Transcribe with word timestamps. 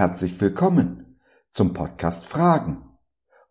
herzlich 0.00 0.40
willkommen 0.40 1.20
zum 1.50 1.74
Podcast 1.74 2.24
Fragen. 2.24 2.88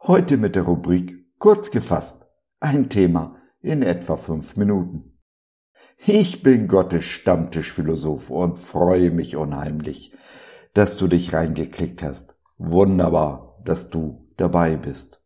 Heute 0.02 0.36
mit 0.36 0.56
der 0.56 0.64
Rubrik 0.64 1.28
Kurz 1.38 1.70
gefasst. 1.70 2.26
Ein 2.60 2.90
Thema 2.90 3.36
in 3.62 3.84
etwa 3.84 4.18
fünf 4.18 4.58
Minuten. 4.58 5.20
Ich 6.00 6.42
bin 6.42 6.68
Gottes 6.68 7.06
Stammtischphilosoph 7.06 8.32
und 8.32 8.58
freue 8.58 9.12
mich 9.12 9.36
unheimlich, 9.36 10.12
dass 10.74 10.98
du 10.98 11.08
dich 11.08 11.34
reingeklickt 11.34 12.02
hast. 12.02 12.36
Wunderbar, 12.58 13.62
dass 13.64 13.92
du 13.92 14.28
dabei 14.36 14.76
bist. 14.76 15.22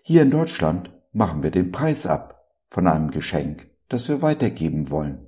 Hier 0.00 0.22
in 0.22 0.30
Deutschland 0.30 0.90
machen 1.12 1.42
wir 1.42 1.50
den 1.50 1.70
Preis 1.70 2.06
ab 2.06 2.48
von 2.70 2.86
einem 2.86 3.10
Geschenk, 3.10 3.70
das 3.90 4.08
wir 4.08 4.22
weitergeben 4.22 4.88
wollen. 4.88 5.26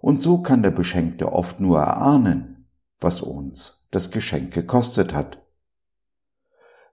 Und 0.00 0.20
so 0.20 0.42
kann 0.42 0.64
der 0.64 0.72
Beschenkte 0.72 1.32
oft 1.32 1.60
nur 1.60 1.78
erahnen, 1.78 2.52
was 3.02 3.20
uns 3.20 3.88
das 3.90 4.10
Geschenk 4.10 4.52
gekostet 4.54 5.14
hat. 5.14 5.42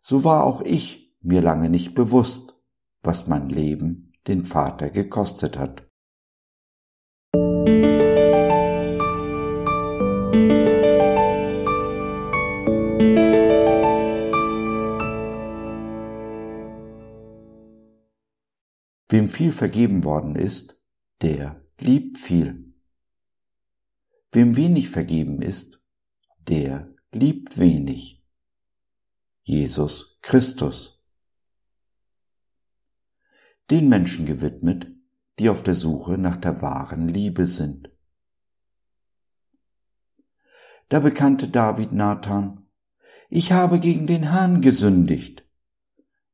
So 0.02 0.24
war 0.24 0.44
auch 0.44 0.62
ich 0.62 1.16
mir 1.22 1.42
lange 1.42 1.70
nicht 1.70 1.94
bewusst, 1.96 2.56
was 3.02 3.28
mein 3.28 3.50
Leben 3.50 4.14
den 4.28 4.46
Vater 4.46 4.90
gekostet 4.90 5.58
hat. 5.58 5.86
Wem 19.12 19.28
viel 19.28 19.52
vergeben 19.52 20.04
worden 20.04 20.36
ist, 20.36 20.80
der 21.22 21.66
liebt 21.80 22.18
viel. 22.20 22.74
Wem 24.32 24.56
wenig 24.56 24.90
vergeben 24.90 25.42
ist, 25.42 25.79
der 26.48 26.94
liebt 27.12 27.58
wenig. 27.58 28.24
Jesus 29.44 30.20
Christus. 30.22 31.06
Den 33.70 33.90
Menschen 33.90 34.26
gewidmet, 34.26 34.88
die 35.40 35.50
auf 35.50 35.64
der 35.64 35.76
Suche 35.76 36.18
nach 36.18 36.38
der 36.38 36.62
wahren 36.62 37.08
Liebe 37.08 37.48
sind. 37.48 37.90
Da 40.90 41.00
bekannte 41.00 41.48
David 41.48 41.92
Nathan, 41.92 42.68
ich 43.30 43.52
habe 43.52 43.80
gegen 43.80 44.08
den 44.08 44.32
Herrn 44.32 44.62
gesündigt. 44.62 45.44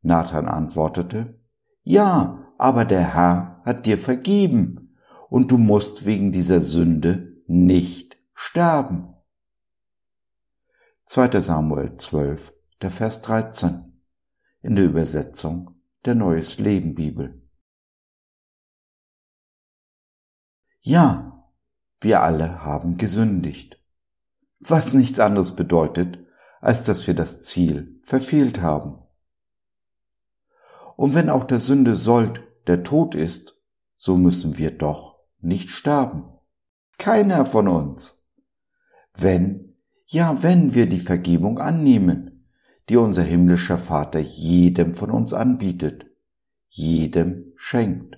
Nathan 0.01 0.47
antwortete, 0.47 1.39
ja, 1.83 2.53
aber 2.57 2.85
der 2.85 3.13
Herr 3.13 3.61
hat 3.65 3.85
dir 3.85 3.97
vergeben, 3.97 4.97
und 5.29 5.51
du 5.51 5.57
musst 5.57 6.05
wegen 6.05 6.31
dieser 6.31 6.61
Sünde 6.61 7.41
nicht 7.47 8.17
sterben. 8.33 9.14
2. 11.05 11.39
Samuel 11.39 11.97
12, 11.97 12.51
der 12.81 12.89
Vers 12.89 13.21
13 13.21 14.01
in 14.63 14.75
der 14.75 14.85
Übersetzung 14.85 15.79
der 16.03 16.15
Neues 16.15 16.57
Leben 16.57 16.95
Bibel. 16.95 17.47
Ja, 20.81 21.47
wir 22.01 22.21
alle 22.21 22.63
haben 22.63 22.97
gesündigt, 22.97 23.79
was 24.59 24.93
nichts 24.93 25.19
anderes 25.19 25.55
bedeutet, 25.55 26.17
als 26.59 26.85
dass 26.85 27.05
wir 27.05 27.13
das 27.13 27.43
Ziel 27.43 27.99
verfehlt 28.03 28.61
haben. 28.61 28.97
Und 30.95 31.13
wenn 31.13 31.29
auch 31.29 31.43
der 31.43 31.59
Sünde 31.59 31.97
Sold 31.97 32.41
der 32.65 32.83
Tod 32.83 33.13
ist, 33.13 33.61
so 33.95 34.17
müssen 34.17 34.57
wir 34.57 34.75
doch 34.75 35.19
nicht 35.39 35.69
sterben. 35.69 36.25
Keiner 36.97 37.45
von 37.45 37.67
uns. 37.67 38.27
Wenn, 39.13 39.74
ja 40.05 40.43
wenn 40.43 40.73
wir 40.73 40.87
die 40.87 40.99
Vergebung 40.99 41.59
annehmen, 41.59 42.47
die 42.89 42.97
unser 42.97 43.23
himmlischer 43.23 43.77
Vater 43.77 44.19
jedem 44.19 44.93
von 44.93 45.09
uns 45.11 45.33
anbietet, 45.33 46.05
jedem 46.69 47.53
schenkt. 47.55 48.17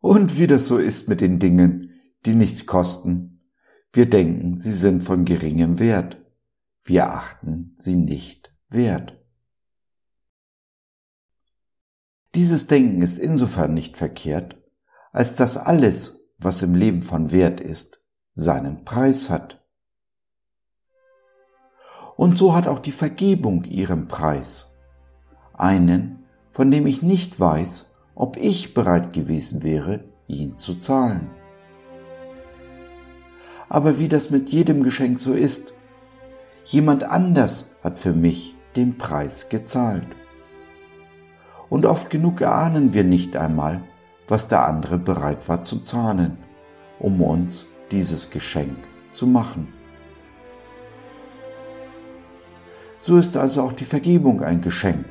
Und 0.00 0.38
wie 0.38 0.46
das 0.46 0.66
so 0.66 0.78
ist 0.78 1.08
mit 1.08 1.20
den 1.20 1.38
Dingen, 1.38 2.00
die 2.24 2.34
nichts 2.34 2.66
kosten, 2.66 3.30
wir 3.92 4.08
denken, 4.08 4.56
sie 4.56 4.72
sind 4.72 5.02
von 5.02 5.24
geringem 5.24 5.78
Wert, 5.78 6.24
wir 6.84 7.10
achten 7.10 7.76
sie 7.78 7.96
nicht 7.96 8.54
wert. 8.68 9.18
Dieses 12.34 12.68
Denken 12.68 13.02
ist 13.02 13.18
insofern 13.18 13.74
nicht 13.74 13.96
verkehrt, 13.96 14.56
als 15.12 15.34
dass 15.34 15.56
alles, 15.56 16.19
was 16.40 16.62
im 16.62 16.74
Leben 16.74 17.02
von 17.02 17.32
Wert 17.32 17.60
ist, 17.60 18.02
seinen 18.32 18.84
Preis 18.84 19.28
hat. 19.28 19.62
Und 22.16 22.36
so 22.36 22.54
hat 22.54 22.66
auch 22.66 22.78
die 22.78 22.92
Vergebung 22.92 23.64
ihren 23.64 24.08
Preis. 24.08 24.78
Einen, 25.52 26.24
von 26.50 26.70
dem 26.70 26.86
ich 26.86 27.02
nicht 27.02 27.38
weiß, 27.38 27.94
ob 28.14 28.36
ich 28.36 28.74
bereit 28.74 29.12
gewesen 29.12 29.62
wäre, 29.62 30.04
ihn 30.26 30.56
zu 30.56 30.74
zahlen. 30.74 31.30
Aber 33.68 33.98
wie 33.98 34.08
das 34.08 34.30
mit 34.30 34.50
jedem 34.50 34.82
Geschenk 34.82 35.20
so 35.20 35.32
ist, 35.32 35.72
jemand 36.64 37.04
anders 37.04 37.76
hat 37.82 37.98
für 37.98 38.12
mich 38.12 38.54
den 38.76 38.98
Preis 38.98 39.48
gezahlt. 39.48 40.06
Und 41.68 41.86
oft 41.86 42.10
genug 42.10 42.40
erahnen 42.40 42.94
wir 42.94 43.04
nicht 43.04 43.36
einmal, 43.36 43.82
was 44.30 44.46
der 44.46 44.66
andere 44.66 44.96
bereit 44.96 45.48
war 45.48 45.64
zu 45.64 45.80
zahlen, 45.80 46.38
um 47.00 47.20
uns 47.20 47.66
dieses 47.90 48.30
Geschenk 48.30 48.76
zu 49.10 49.26
machen. 49.26 49.72
So 52.96 53.16
ist 53.16 53.36
also 53.36 53.62
auch 53.62 53.72
die 53.72 53.84
Vergebung 53.84 54.42
ein 54.42 54.60
Geschenk, 54.60 55.06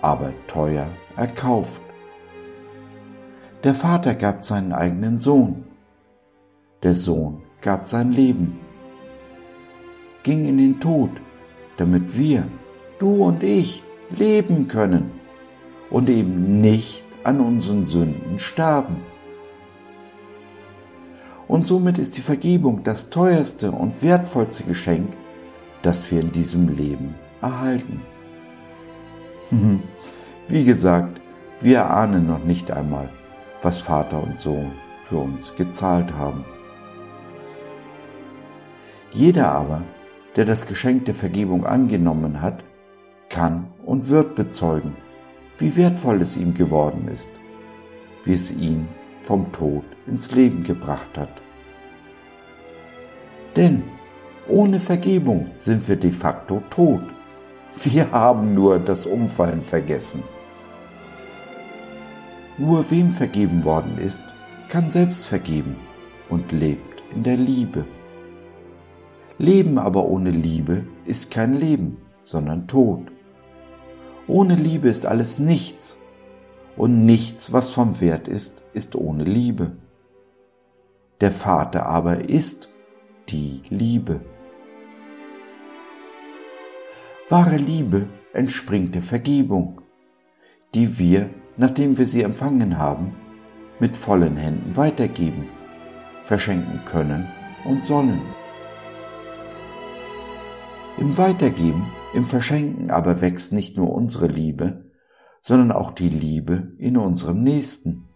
aber 0.00 0.32
teuer 0.46 0.88
erkauft. 1.16 1.82
Der 3.64 3.74
Vater 3.74 4.14
gab 4.14 4.46
seinen 4.46 4.72
eigenen 4.72 5.18
Sohn. 5.18 5.64
Der 6.82 6.94
Sohn 6.94 7.42
gab 7.60 7.88
sein 7.88 8.12
Leben, 8.12 8.60
ging 10.22 10.46
in 10.46 10.58
den 10.58 10.80
Tod, 10.80 11.10
damit 11.76 12.16
wir, 12.16 12.46
du 12.98 13.24
und 13.24 13.42
ich, 13.42 13.82
leben 14.10 14.68
können 14.68 15.10
und 15.90 16.08
eben 16.08 16.60
nicht 16.60 17.07
an 17.24 17.40
unseren 17.40 17.84
Sünden 17.84 18.38
sterben. 18.38 18.96
Und 21.46 21.66
somit 21.66 21.98
ist 21.98 22.16
die 22.16 22.22
Vergebung 22.22 22.84
das 22.84 23.10
teuerste 23.10 23.72
und 23.72 24.02
wertvollste 24.02 24.64
Geschenk, 24.64 25.12
das 25.82 26.10
wir 26.10 26.20
in 26.20 26.32
diesem 26.32 26.68
Leben 26.68 27.14
erhalten. 27.40 28.02
Wie 30.48 30.64
gesagt, 30.64 31.20
wir 31.60 31.90
ahnen 31.90 32.26
noch 32.26 32.44
nicht 32.44 32.70
einmal, 32.70 33.08
was 33.62 33.80
Vater 33.80 34.22
und 34.22 34.38
Sohn 34.38 34.72
für 35.04 35.16
uns 35.16 35.56
gezahlt 35.56 36.12
haben. 36.14 36.44
Jeder 39.10 39.50
aber, 39.52 39.82
der 40.36 40.44
das 40.44 40.66
Geschenk 40.66 41.06
der 41.06 41.14
Vergebung 41.14 41.64
angenommen 41.64 42.42
hat, 42.42 42.62
kann 43.30 43.68
und 43.84 44.08
wird 44.08 44.34
bezeugen, 44.34 44.94
wie 45.58 45.76
wertvoll 45.76 46.22
es 46.22 46.36
ihm 46.36 46.54
geworden 46.54 47.08
ist, 47.12 47.30
wie 48.24 48.34
es 48.34 48.52
ihn 48.52 48.88
vom 49.22 49.52
Tod 49.52 49.84
ins 50.06 50.32
Leben 50.32 50.64
gebracht 50.64 51.18
hat. 51.18 51.30
Denn 53.56 53.82
ohne 54.48 54.80
Vergebung 54.80 55.50
sind 55.54 55.86
wir 55.88 55.96
de 55.96 56.12
facto 56.12 56.62
tot. 56.70 57.02
Wir 57.84 58.10
haben 58.12 58.54
nur 58.54 58.78
das 58.78 59.04
Umfallen 59.04 59.62
vergessen. 59.62 60.22
Nur 62.56 62.90
wem 62.90 63.10
vergeben 63.10 63.64
worden 63.64 63.98
ist, 63.98 64.22
kann 64.68 64.90
selbst 64.90 65.26
vergeben 65.26 65.76
und 66.28 66.50
lebt 66.52 67.02
in 67.14 67.22
der 67.22 67.36
Liebe. 67.36 67.84
Leben 69.38 69.78
aber 69.78 70.06
ohne 70.06 70.30
Liebe 70.30 70.84
ist 71.04 71.30
kein 71.30 71.54
Leben, 71.54 71.98
sondern 72.22 72.66
Tod. 72.66 73.02
Ohne 74.28 74.56
Liebe 74.56 74.90
ist 74.90 75.06
alles 75.06 75.38
nichts 75.38 75.98
und 76.76 77.06
nichts, 77.06 77.50
was 77.50 77.70
vom 77.70 78.00
Wert 78.02 78.28
ist, 78.28 78.62
ist 78.74 78.94
ohne 78.94 79.24
Liebe. 79.24 79.72
Der 81.22 81.32
Vater 81.32 81.86
aber 81.86 82.28
ist 82.28 82.68
die 83.30 83.62
Liebe. 83.70 84.20
Wahre 87.30 87.56
Liebe 87.56 88.06
entspringt 88.34 88.94
der 88.94 89.02
Vergebung, 89.02 89.80
die 90.74 90.98
wir, 90.98 91.30
nachdem 91.56 91.96
wir 91.96 92.04
sie 92.04 92.22
empfangen 92.22 92.78
haben, 92.78 93.16
mit 93.80 93.96
vollen 93.96 94.36
Händen 94.36 94.76
weitergeben, 94.76 95.48
verschenken 96.24 96.82
können 96.84 97.26
und 97.64 97.82
sollen. 97.82 98.20
Im 100.98 101.16
Weitergeben, 101.16 101.86
im 102.14 102.24
Verschenken 102.24 102.90
aber 102.90 103.20
wächst 103.20 103.52
nicht 103.52 103.76
nur 103.76 103.92
unsere 103.92 104.26
Liebe, 104.26 104.90
sondern 105.40 105.72
auch 105.72 105.90
die 105.90 106.08
Liebe 106.08 106.72
in 106.78 106.96
unserem 106.96 107.42
Nächsten. 107.42 108.08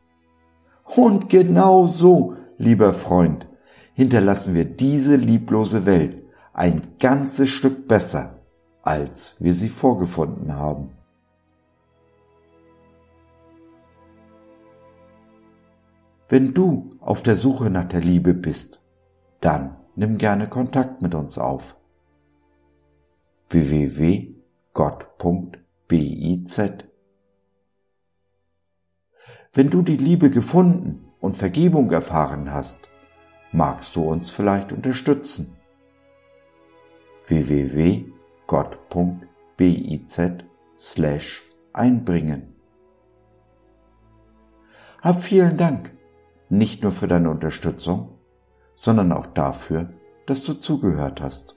Und 0.84 1.28
genau 1.28 1.86
so 1.86 2.36
Lieber 2.62 2.92
Freund, 2.92 3.48
hinterlassen 3.94 4.54
wir 4.54 4.64
diese 4.64 5.16
lieblose 5.16 5.84
Welt 5.84 6.22
ein 6.52 6.80
ganzes 7.00 7.50
Stück 7.50 7.88
besser, 7.88 8.40
als 8.82 9.42
wir 9.42 9.52
sie 9.52 9.68
vorgefunden 9.68 10.54
haben. 10.54 10.90
Wenn 16.28 16.54
du 16.54 16.94
auf 17.00 17.22
der 17.22 17.34
Suche 17.34 17.68
nach 17.68 17.88
der 17.88 18.00
Liebe 18.00 18.32
bist, 18.32 18.80
dann 19.40 19.76
nimm 19.96 20.18
gerne 20.18 20.48
Kontakt 20.48 21.02
mit 21.02 21.16
uns 21.16 21.36
auf. 21.36 21.76
www.gott.biz 23.52 24.43
Wenn 29.52 29.69
du 29.70 29.82
die 29.82 29.99
Liebe 29.99 30.31
gefunden 30.31 31.04
und 31.20 31.37
Vergebung 31.37 31.90
erfahren 31.90 32.50
hast, 32.50 32.88
magst 33.52 33.94
du 33.96 34.02
uns 34.04 34.31
vielleicht 34.31 34.72
unterstützen. 34.72 35.56
www.gott.biz 37.26 38.12
slash 40.78 41.43
einbringen. 41.75 42.55
Hab 45.02 45.20
vielen 45.20 45.58
Dank, 45.58 45.93
nicht 46.48 46.82
nur 46.82 46.93
für 46.93 47.08
deine 47.08 47.31
Unterstützung, 47.31 48.19
sondern 48.75 49.12
auch 49.12 49.26
dafür, 49.26 49.93
dass 50.26 50.44
du 50.44 50.55
zugehört 50.55 51.20
hast. 51.20 51.56